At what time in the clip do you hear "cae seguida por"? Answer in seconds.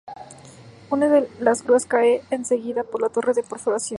1.85-3.03